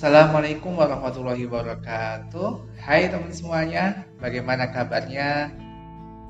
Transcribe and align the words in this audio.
Assalamualaikum 0.00 0.80
warahmatullahi 0.80 1.44
wabarakatuh. 1.44 2.72
Hai 2.80 3.12
teman 3.12 3.28
semuanya, 3.36 4.08
bagaimana 4.16 4.72
kabarnya? 4.72 5.52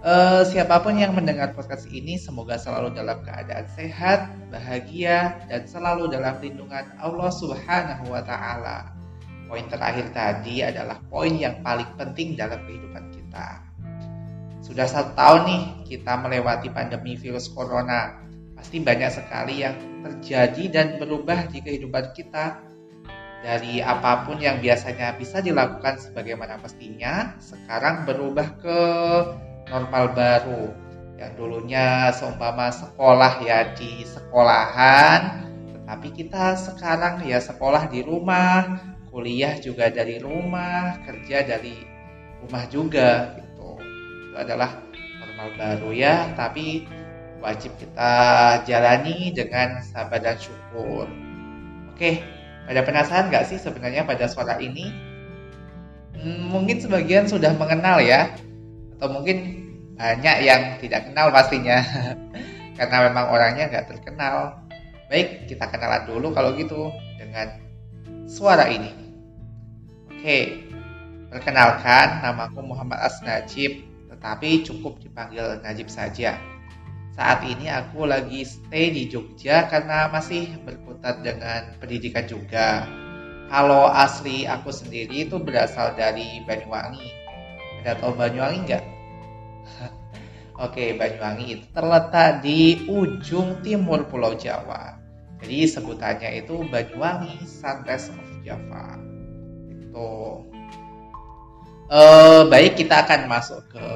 Uh, 0.03 0.43
siapa 0.43 0.83
pun 0.83 0.99
yang 0.99 1.15
mendengar 1.15 1.54
podcast 1.54 1.87
ini, 1.87 2.19
semoga 2.19 2.59
selalu 2.59 2.98
dalam 2.98 3.22
keadaan 3.22 3.71
sehat, 3.71 4.26
bahagia, 4.51 5.38
dan 5.47 5.71
selalu 5.71 6.11
dalam 6.11 6.43
lindungan 6.43 6.83
Allah 6.98 7.30
Subhanahu 7.30 8.11
wa 8.11 8.19
Ta'ala. 8.26 8.90
Poin 9.47 9.62
terakhir 9.71 10.11
tadi 10.19 10.66
adalah 10.66 10.98
poin 11.07 11.30
yang 11.39 11.62
paling 11.62 11.94
penting 11.94 12.34
dalam 12.34 12.58
kehidupan 12.66 13.07
kita. 13.15 13.62
Sudah 14.66 14.90
satu 14.90 15.15
tahun 15.15 15.47
nih 15.47 15.62
kita 15.94 16.19
melewati 16.19 16.75
pandemi 16.75 17.15
virus 17.15 17.47
corona. 17.47 18.19
Pasti 18.59 18.83
banyak 18.83 19.15
sekali 19.15 19.62
yang 19.62 19.79
terjadi 20.02 20.65
dan 20.75 20.87
berubah 20.98 21.47
di 21.47 21.62
kehidupan 21.62 22.11
kita 22.19 22.66
dari 23.41 23.80
apa 23.80 24.29
pun 24.29 24.37
yang 24.37 24.61
biasanya 24.61 25.17
bisa 25.17 25.41
dilakukan 25.41 25.97
sebagaimana 25.97 26.61
mestinya, 26.61 27.35
sekarang 27.41 28.05
berubah 28.05 28.48
ke 28.61 28.81
normal 29.73 30.12
baru. 30.12 30.65
Yang 31.21 31.33
dulunya 31.37 32.09
seumpama 32.17 32.73
sekolah 32.73 33.45
ya 33.45 33.77
di 33.77 34.05
sekolahan, 34.09 35.45
tetapi 35.73 36.09
kita 36.17 36.57
sekarang 36.57 37.21
ya 37.29 37.41
sekolah 37.41 37.93
di 37.93 38.01
rumah, 38.01 38.81
kuliah 39.12 39.57
juga 39.61 39.93
dari 39.93 40.17
rumah, 40.17 40.97
kerja 41.05 41.45
dari 41.45 41.77
rumah 42.41 42.65
juga 42.73 43.37
gitu. 43.37 43.77
Itu 44.33 44.37
adalah 44.37 44.81
normal 45.20 45.48
baru 45.61 45.91
ya, 45.93 46.33
tapi 46.37 46.89
wajib 47.45 47.73
kita 47.77 48.12
jalani 48.65 49.33
dengan 49.33 49.81
sabar 49.84 50.20
dan 50.25 50.41
syukur. 50.41 51.05
Oke, 51.92 52.25
ada 52.69 52.80
penasaran 52.84 53.33
nggak 53.33 53.48
sih 53.48 53.56
sebenarnya 53.56 54.05
pada 54.05 54.28
suara 54.28 54.61
ini? 54.61 54.92
Hmm, 56.20 56.53
mungkin 56.53 56.83
sebagian 56.83 57.25
sudah 57.30 57.56
mengenal 57.56 58.02
ya, 58.05 58.34
atau 58.98 59.08
mungkin 59.08 59.64
banyak 59.97 60.36
yang 60.44 60.77
tidak 60.80 61.08
kenal 61.08 61.33
pastinya, 61.33 61.80
karena 62.78 62.97
memang 63.08 63.27
orangnya 63.33 63.72
nggak 63.72 63.86
terkenal. 63.97 64.61
Baik, 65.08 65.50
kita 65.50 65.67
kenalan 65.72 66.06
dulu 66.06 66.30
kalau 66.30 66.55
gitu 66.55 66.92
dengan 67.19 67.58
suara 68.30 68.70
ini. 68.70 68.95
Oke, 70.12 70.69
perkenalkan 71.33 72.22
namaku 72.22 72.62
Muhammad 72.62 73.00
As 73.00 73.19
Najib, 73.24 73.83
tetapi 74.12 74.62
cukup 74.62 75.00
dipanggil 75.02 75.58
Najib 75.64 75.89
saja. 75.89 76.36
Saat 77.17 77.42
ini 77.42 77.67
aku 77.67 78.06
lagi 78.06 78.47
stay 78.47 78.95
di 78.95 79.11
Jogja 79.11 79.67
karena 79.67 80.06
masih 80.12 80.61
berkutat 81.01 81.25
dengan 81.25 81.62
pendidikan 81.81 82.29
juga. 82.29 82.84
Kalau 83.48 83.89
asli 83.89 84.45
aku 84.47 84.69
sendiri 84.70 85.27
itu 85.27 85.41
berasal 85.41 85.97
dari 85.97 86.45
Banyuwangi. 86.45 87.09
Ada 87.83 87.98
tahu 87.98 88.12
Banyuwangi 88.15 88.59
nggak? 88.69 88.84
Oke, 90.69 90.95
Banyuwangi 90.95 91.45
itu 91.57 91.67
terletak 91.73 92.45
di 92.45 92.84
ujung 92.87 93.65
timur 93.65 94.07
Pulau 94.12 94.37
Jawa. 94.37 95.01
Jadi 95.41 95.67
sebutannya 95.67 96.45
itu 96.45 96.62
Banyuwangi 96.69 97.42
Sunrise 97.48 98.12
of 98.12 98.29
Java. 98.45 99.01
Itu. 99.73 100.45
Uh, 101.91 102.47
baik, 102.47 102.79
kita 102.79 103.03
akan 103.03 103.27
masuk 103.27 103.67
ke 103.73 103.87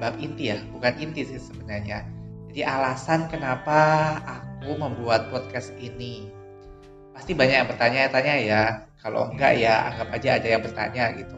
bab 0.00 0.16
inti 0.16 0.48
ya, 0.48 0.56
bukan 0.72 0.96
inti 0.96 1.28
sih 1.28 1.36
sebenarnya 1.36 2.08
jadi 2.54 2.70
alasan 2.70 3.26
kenapa 3.26 4.14
aku 4.22 4.78
membuat 4.78 5.26
podcast 5.34 5.74
ini. 5.82 6.33
Pasti 7.14 7.32
banyak 7.32 7.56
yang 7.62 7.68
bertanya-tanya 7.70 8.34
ya. 8.42 8.62
Kalau 8.98 9.30
enggak 9.30 9.54
ya 9.56 9.94
anggap 9.94 10.08
aja 10.18 10.28
ada 10.42 10.48
yang 10.50 10.62
bertanya 10.66 11.04
gitu. 11.14 11.36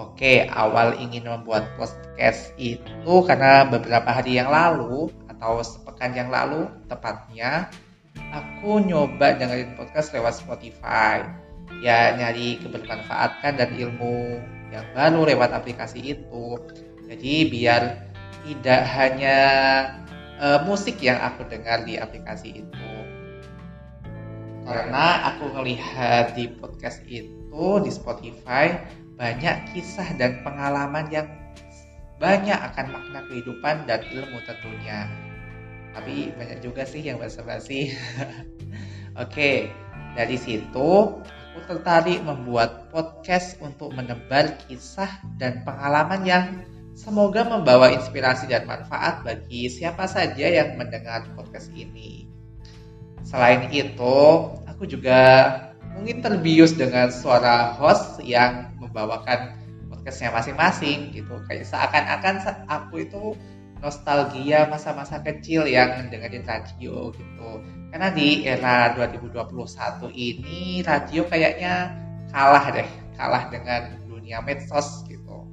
Oke, 0.00 0.48
awal 0.48 0.96
ingin 0.96 1.28
membuat 1.28 1.76
podcast 1.76 2.56
itu 2.56 3.14
karena 3.28 3.68
beberapa 3.68 4.08
hari 4.08 4.40
yang 4.40 4.48
lalu 4.48 5.12
atau 5.28 5.60
sepekan 5.60 6.16
yang 6.16 6.32
lalu 6.32 6.64
tepatnya 6.88 7.68
aku 8.32 8.80
nyoba 8.80 9.36
dengerin 9.36 9.76
podcast 9.76 10.16
lewat 10.16 10.40
Spotify. 10.40 11.20
Ya 11.84 12.16
nyari 12.16 12.64
kebermanfaatan 12.64 13.60
dan 13.60 13.70
ilmu 13.76 14.40
yang 14.72 14.88
baru 14.96 15.28
lewat 15.36 15.52
aplikasi 15.52 16.16
itu. 16.16 16.56
Jadi 17.04 17.52
biar 17.52 17.82
tidak 18.48 18.82
hanya 18.96 19.38
uh, 20.40 20.64
musik 20.64 20.96
yang 21.04 21.20
aku 21.20 21.44
dengar 21.44 21.84
di 21.84 22.00
aplikasi 22.00 22.64
itu 22.64 22.89
karena 24.64 25.34
aku 25.34 25.52
melihat 25.60 26.36
di 26.36 26.50
podcast 26.60 27.00
itu 27.08 27.66
di 27.80 27.90
Spotify 27.90 28.76
banyak 29.16 29.72
kisah 29.72 30.16
dan 30.16 30.40
pengalaman 30.40 31.08
yang 31.12 31.28
banyak 32.20 32.56
akan 32.56 32.86
makna 32.92 33.20
kehidupan 33.28 33.88
dan 33.88 34.00
ilmu 34.04 34.38
tentunya 34.44 35.08
tapi 35.90 36.30
banyak 36.36 36.60
juga 36.62 36.86
sih 36.86 37.02
yang 37.02 37.18
basa-basi 37.18 37.92
oke 39.22 39.50
dari 40.14 40.36
situ 40.36 40.90
aku 41.50 41.60
tertarik 41.66 42.22
membuat 42.22 42.92
podcast 42.92 43.58
untuk 43.58 43.90
menebar 43.96 44.60
kisah 44.68 45.20
dan 45.40 45.66
pengalaman 45.66 46.22
yang 46.22 46.44
Semoga 47.00 47.48
membawa 47.48 47.88
inspirasi 47.96 48.44
dan 48.44 48.68
manfaat 48.68 49.24
bagi 49.24 49.72
siapa 49.72 50.04
saja 50.04 50.44
yang 50.44 50.76
mendengar 50.76 51.32
podcast 51.32 51.72
ini. 51.72 52.29
Selain 53.24 53.68
itu, 53.70 54.18
aku 54.66 54.88
juga 54.88 55.20
mungkin 55.96 56.24
terbius 56.24 56.72
dengan 56.72 57.12
suara 57.12 57.76
host 57.76 58.24
yang 58.24 58.72
membawakan 58.80 59.60
podcastnya 59.92 60.32
masing-masing 60.32 61.12
gitu. 61.12 61.36
Kayak 61.44 61.68
seakan-akan 61.68 62.34
aku 62.66 63.04
itu 63.04 63.36
nostalgia 63.80 64.68
masa-masa 64.68 65.20
kecil 65.20 65.68
yang 65.68 66.08
dengerin 66.08 66.44
radio 66.44 67.12
gitu. 67.12 67.50
Karena 67.90 68.08
di 68.12 68.46
era 68.46 68.94
2021 68.96 70.08
ini 70.14 70.80
radio 70.86 71.26
kayaknya 71.26 71.92
kalah 72.30 72.70
deh, 72.70 72.88
kalah 73.18 73.50
dengan 73.50 73.98
dunia 74.06 74.40
medsos 74.40 75.04
gitu. 75.10 75.44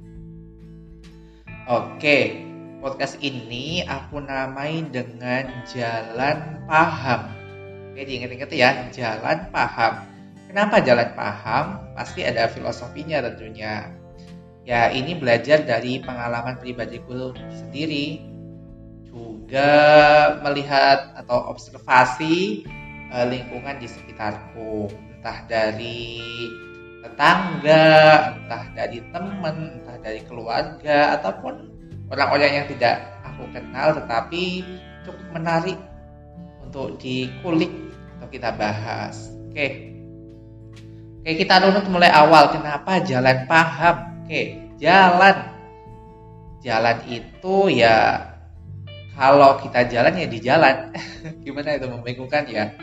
Oke, 1.68 2.40
podcast 2.80 3.20
ini 3.20 3.84
aku 3.84 4.24
namai 4.24 4.86
dengan 4.88 5.50
Jalan 5.68 6.64
Paham. 6.64 7.37
Oke, 7.98 8.14
diingat-ingat 8.14 8.54
ya, 8.54 8.70
Jalan 8.94 9.50
Paham. 9.50 10.06
Kenapa 10.46 10.78
Jalan 10.78 11.18
Paham? 11.18 11.82
Pasti 11.98 12.22
ada 12.22 12.46
filosofinya 12.46 13.18
tentunya. 13.26 13.90
Ya, 14.62 14.86
ini 14.94 15.18
belajar 15.18 15.66
dari 15.66 15.98
pengalaman 15.98 16.62
pribadiku 16.62 17.34
sendiri. 17.50 18.22
Juga 19.02 19.66
melihat 20.46 21.10
atau 21.18 21.50
observasi 21.50 22.62
uh, 23.10 23.26
lingkungan 23.26 23.82
di 23.82 23.90
sekitarku. 23.90 24.86
Entah 25.18 25.42
dari 25.50 26.22
tetangga, 27.02 27.90
entah 28.38 28.64
dari 28.78 29.02
teman, 29.10 29.82
entah 29.82 29.98
dari 29.98 30.22
keluarga, 30.22 31.18
ataupun 31.18 31.66
orang-orang 32.14 32.62
yang 32.62 32.66
tidak 32.70 33.10
aku 33.26 33.42
kenal 33.50 33.90
tetapi 33.90 34.62
cukup 35.02 35.26
menarik 35.34 35.78
untuk 36.62 36.94
dikulik 37.02 37.87
atau 38.18 38.26
kita 38.26 38.50
bahas. 38.58 39.30
Oke. 39.46 39.94
Oke, 41.22 41.30
kita 41.38 41.62
runut 41.62 41.86
mulai 41.86 42.10
awal. 42.10 42.50
Kenapa 42.50 42.98
jalan 43.06 43.46
paham? 43.46 44.26
Oke, 44.26 44.74
jalan. 44.82 45.54
Jalan 46.58 46.98
itu 47.06 47.56
ya 47.70 48.26
kalau 49.14 49.62
kita 49.62 49.86
jalan 49.86 50.18
ya 50.18 50.26
di 50.26 50.38
jalan. 50.42 50.90
Gimana 51.46 51.78
itu 51.78 51.86
membingungkan 51.86 52.42
ya? 52.50 52.74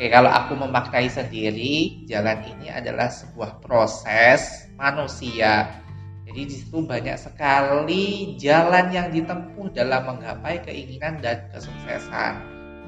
Oke, 0.00 0.08
kalau 0.08 0.32
aku 0.32 0.56
memaknai 0.56 1.12
sendiri, 1.12 2.08
jalan 2.08 2.40
ini 2.56 2.72
adalah 2.72 3.12
sebuah 3.12 3.60
proses 3.60 4.64
manusia. 4.80 5.76
Jadi 6.24 6.40
di 6.46 6.54
situ 6.56 6.80
banyak 6.86 7.18
sekali 7.18 8.38
jalan 8.38 8.88
yang 8.94 9.10
ditempuh 9.10 9.74
dalam 9.74 10.08
menggapai 10.08 10.62
keinginan 10.64 11.18
dan 11.18 11.50
kesuksesan. 11.50 12.38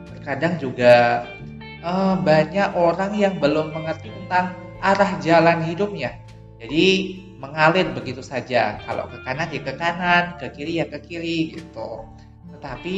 Terkadang 0.09 0.63
juga 0.63 1.27
uh, 1.83 2.15
banyak 2.19 2.73
orang 2.79 3.13
yang 3.19 3.37
belum 3.43 3.75
mengerti 3.75 4.09
tentang 4.09 4.57
arah 4.83 5.13
jalan 5.23 5.63
hidupnya. 5.67 6.19
Jadi 6.63 7.19
mengalir 7.43 7.91
begitu 7.91 8.23
saja. 8.23 8.79
Kalau 8.87 9.11
ke 9.11 9.19
kanan 9.27 9.51
ya 9.51 9.61
ke 9.67 9.75
kanan, 9.75 10.39
ke 10.39 10.47
kiri 10.55 10.79
ya 10.79 10.87
ke 10.87 10.99
kiri 11.03 11.59
gitu. 11.59 12.07
Tetapi 12.55 12.97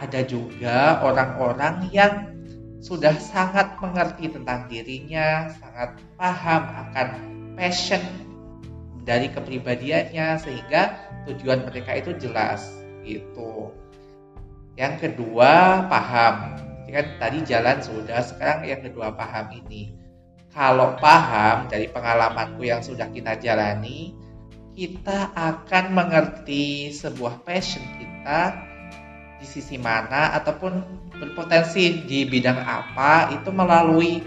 ada 0.00 0.20
juga 0.24 1.04
orang-orang 1.04 1.92
yang 1.92 2.32
sudah 2.80 3.14
sangat 3.20 3.78
mengerti 3.78 4.32
tentang 4.32 4.66
dirinya, 4.66 5.52
sangat 5.60 6.00
paham 6.16 6.62
akan 6.88 7.08
passion 7.54 8.00
dari 9.04 9.28
kepribadiannya 9.28 10.40
sehingga 10.40 10.96
tujuan 11.28 11.68
mereka 11.68 11.94
itu 12.00 12.16
jelas 12.16 12.64
gitu. 13.04 13.70
Yang 14.74 14.94
kedua, 15.04 15.84
paham. 15.86 16.56
Kan 16.92 17.16
tadi 17.16 17.40
jalan 17.48 17.80
sudah, 17.80 18.20
sekarang 18.20 18.68
yang 18.68 18.84
kedua 18.84 19.16
paham 19.16 19.48
ini. 19.64 19.96
kalau 20.52 21.00
paham 21.00 21.64
dari 21.72 21.88
pengalamanku 21.88 22.68
yang 22.68 22.84
sudah 22.84 23.08
kita 23.08 23.40
jalani, 23.40 24.12
kita 24.76 25.32
akan 25.32 25.96
mengerti 25.96 26.92
sebuah 26.92 27.40
passion 27.40 27.80
kita 27.96 28.60
di 29.40 29.46
sisi 29.48 29.80
mana 29.80 30.36
ataupun 30.36 30.84
berpotensi 31.16 32.04
di 32.04 32.28
bidang 32.28 32.60
apa 32.60 33.32
itu 33.32 33.48
melalui 33.48 34.20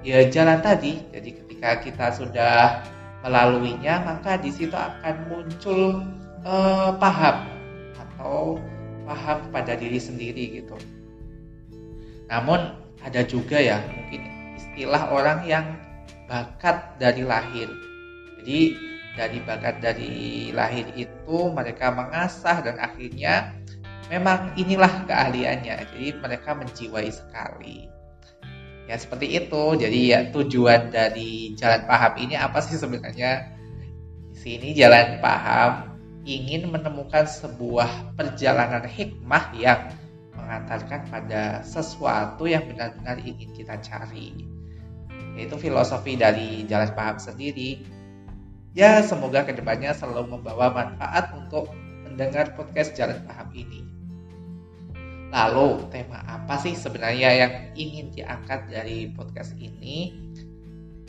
ya 0.00 0.24
jalan 0.32 0.64
tadi. 0.64 0.96
Jadi 1.12 1.30
ketika 1.44 1.70
kita 1.84 2.06
sudah 2.16 2.80
melaluinya, 3.20 4.00
maka 4.00 4.40
di 4.40 4.48
situ 4.48 4.72
akan 4.72 5.28
muncul 5.28 6.00
eh, 6.44 6.90
paham 6.96 7.36
atau 8.00 8.56
paham 9.04 9.38
pada 9.52 9.76
diri 9.76 10.00
sendiri 10.00 10.60
gitu. 10.60 10.76
Namun 12.30 12.78
ada 13.02 13.26
juga 13.26 13.58
ya 13.58 13.82
mungkin 13.90 14.22
istilah 14.54 15.10
orang 15.10 15.42
yang 15.44 15.66
bakat 16.30 16.94
dari 17.02 17.26
lahir. 17.26 17.66
Jadi 18.40 18.78
dari 19.18 19.38
bakat 19.42 19.82
dari 19.82 20.14
lahir 20.54 20.86
itu 20.94 21.50
mereka 21.50 21.90
mengasah 21.90 22.62
dan 22.62 22.78
akhirnya 22.78 23.52
memang 24.08 24.54
inilah 24.54 25.04
keahliannya. 25.10 25.90
Jadi 25.90 26.06
mereka 26.22 26.54
menjiwai 26.54 27.10
sekali. 27.10 27.90
Ya 28.86 28.94
seperti 28.94 29.34
itu. 29.34 29.64
Jadi 29.74 30.14
ya 30.14 30.30
tujuan 30.30 30.94
dari 30.94 31.58
jalan 31.58 31.82
paham 31.90 32.14
ini 32.22 32.38
apa 32.38 32.62
sih 32.62 32.78
sebenarnya? 32.78 33.58
Di 34.30 34.38
sini 34.38 34.68
jalan 34.72 35.18
paham 35.18 35.98
ingin 36.24 36.70
menemukan 36.70 37.26
sebuah 37.26 38.14
perjalanan 38.14 38.86
hikmah 38.86 39.56
yang 39.56 39.90
mengantarkan 40.50 41.06
pada 41.06 41.62
sesuatu 41.62 42.50
yang 42.50 42.66
benar-benar 42.66 43.22
ingin 43.22 43.54
kita 43.54 43.78
cari 43.78 44.34
yaitu 45.38 45.54
filosofi 45.54 46.18
dari 46.18 46.66
jalan 46.66 46.90
paham 46.90 47.22
sendiri 47.22 47.78
Ya, 48.70 49.02
semoga 49.02 49.42
ke 49.42 49.50
depannya 49.50 49.90
selalu 49.90 50.38
membawa 50.38 50.70
manfaat 50.70 51.34
untuk 51.34 51.74
mendengar 52.06 52.54
podcast 52.54 52.94
Jalan 52.94 53.18
Paham 53.26 53.50
ini. 53.50 53.82
Lalu, 55.34 55.90
tema 55.90 56.22
apa 56.22 56.54
sih 56.62 56.78
sebenarnya 56.78 57.30
yang 57.34 57.52
ingin 57.74 58.14
diangkat 58.14 58.70
dari 58.70 59.10
podcast 59.10 59.58
ini? 59.58 60.14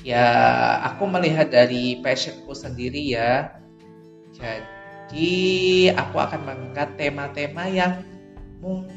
Ya, 0.02 0.26
aku 0.90 1.06
melihat 1.06 1.54
dari 1.54 2.02
passionku 2.02 2.50
sendiri 2.58 3.14
ya. 3.14 3.54
Jadi, 4.34 5.30
aku 5.94 6.18
akan 6.18 6.42
mengangkat 6.42 6.98
tema-tema 6.98 7.70
yang 7.70 8.02
mungkin 8.58 8.91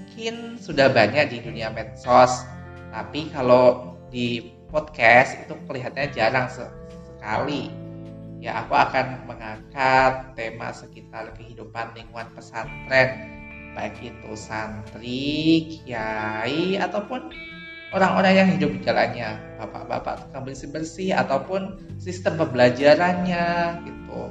sudah 0.60 0.90
banyak 0.90 1.30
di 1.34 1.38
dunia 1.42 1.70
medsos. 1.74 2.46
Tapi 2.94 3.30
kalau 3.34 3.98
di 4.08 4.54
podcast 4.70 5.38
itu 5.42 5.54
kelihatannya 5.66 6.10
jarang 6.14 6.46
sekali 6.50 7.70
ya 8.42 8.60
aku 8.60 8.76
akan 8.76 9.24
mengangkat 9.24 10.36
tema 10.36 10.68
sekitar 10.74 11.32
kehidupan 11.38 11.96
lingkungan 11.96 12.28
pesantren 12.36 13.34
baik 13.74 13.98
itu 14.00 14.32
santri, 14.38 15.66
kiai 15.82 16.78
ataupun 16.78 17.34
orang-orang 17.90 18.32
yang 18.38 18.48
hidup 18.54 18.70
di 18.70 18.80
jalannya, 18.86 19.34
bapak-bapak 19.58 20.26
tukang 20.26 20.46
bersih-bersih 20.46 21.10
ataupun 21.18 21.82
sistem 21.98 22.38
pembelajarannya 22.38 23.46
gitu. 23.82 24.30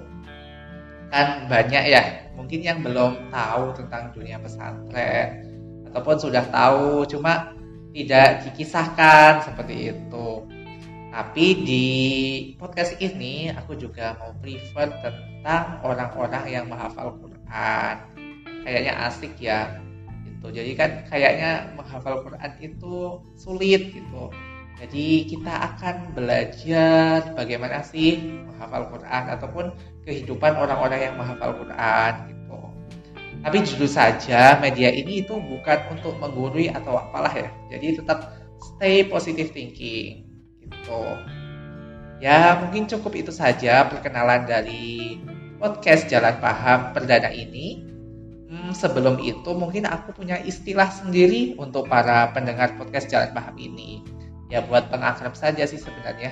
Kan 1.11 1.51
banyak 1.51 1.83
ya, 1.91 2.31
mungkin 2.39 2.63
yang 2.63 2.79
belum 2.81 3.29
tahu 3.29 3.75
tentang 3.77 4.15
dunia 4.15 4.39
pesantren 4.39 5.52
ataupun 5.93 6.17
sudah 6.17 6.41
tahu 6.49 7.05
cuma 7.05 7.53
tidak 7.93 8.49
dikisahkan 8.49 9.45
seperti 9.45 9.93
itu. 9.93 10.41
Tapi 11.13 11.45
di 11.61 11.87
podcast 12.57 12.97
ini 12.97 13.53
aku 13.53 13.77
juga 13.77 14.17
mau 14.17 14.33
prefer 14.41 14.89
tentang 15.05 15.77
orang-orang 15.85 16.45
yang 16.49 16.65
menghafal 16.65 17.13
Quran. 17.21 17.95
Kayaknya 18.65 18.93
asik 19.05 19.37
ya. 19.37 19.77
Gitu. 20.25 20.49
Jadi 20.49 20.71
kan 20.73 21.05
kayaknya 21.05 21.69
menghafal 21.77 22.25
Quran 22.25 22.51
itu 22.57 23.21
sulit 23.37 23.93
gitu. 23.93 24.33
Jadi 24.81 25.29
kita 25.29 25.53
akan 25.53 26.17
belajar 26.17 27.29
bagaimana 27.37 27.85
sih 27.85 28.17
menghafal 28.49 28.89
Quran 28.89 29.23
ataupun 29.37 29.65
kehidupan 30.09 30.57
orang-orang 30.57 31.13
yang 31.13 31.15
menghafal 31.21 31.53
Quran 31.61 32.13
gitu. 32.25 32.42
Tapi 33.43 33.59
jujur 33.67 33.91
saja 33.91 34.55
media 34.63 34.87
ini 34.87 35.19
itu 35.19 35.35
bukan 35.35 35.79
untuk 35.91 36.15
menggurui 36.23 36.71
atau 36.71 36.95
apalah 36.95 37.31
ya. 37.35 37.51
Jadi 37.75 37.99
tetap 37.99 38.31
stay 38.63 39.03
positive 39.03 39.51
thinking 39.51 40.23
gitu. 40.63 41.03
Ya, 42.23 42.55
mungkin 42.63 42.87
cukup 42.87 43.19
itu 43.19 43.35
saja 43.35 43.83
perkenalan 43.91 44.47
dari 44.47 45.19
podcast 45.59 46.07
Jalan 46.07 46.39
Paham 46.39 46.95
perdana 46.95 47.27
ini. 47.35 47.83
Hmm, 48.47 48.71
sebelum 48.71 49.19
itu 49.19 49.51
mungkin 49.51 49.83
aku 49.83 50.15
punya 50.15 50.39
istilah 50.39 50.87
sendiri 50.87 51.59
untuk 51.59 51.91
para 51.91 52.31
pendengar 52.31 52.79
podcast 52.79 53.11
Jalan 53.11 53.35
Paham 53.35 53.59
ini. 53.59 53.99
Ya 54.47 54.63
buat 54.63 54.87
pengakrab 54.87 55.35
saja 55.35 55.67
sih 55.67 55.81
sebenarnya. 55.81 56.31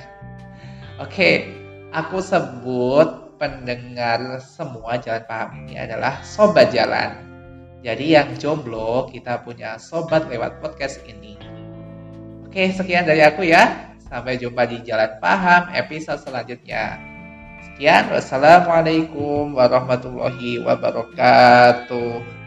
Oke, 1.01 1.49
aku 1.91 2.23
sebut 2.23 3.30
pendengar 3.41 4.37
semua 4.37 5.01
Jalan 5.01 5.25
Paham 5.25 5.65
ini 5.65 5.81
adalah 5.81 6.21
sobat 6.21 6.69
jalan. 6.69 7.17
Jadi 7.81 8.13
yang 8.13 8.37
jomblo 8.37 9.09
kita 9.09 9.41
punya 9.41 9.81
sobat 9.81 10.29
lewat 10.29 10.61
podcast 10.61 11.01
ini. 11.09 11.41
Oke, 12.45 12.69
sekian 12.69 13.09
dari 13.09 13.25
aku 13.25 13.41
ya. 13.41 13.97
Sampai 14.05 14.37
jumpa 14.37 14.69
di 14.69 14.85
Jalan 14.85 15.17
Paham 15.17 15.73
episode 15.73 16.21
selanjutnya. 16.21 17.01
Sekian, 17.65 18.13
wassalamualaikum 18.13 19.57
warahmatullahi 19.57 20.61
wabarakatuh. 20.61 22.40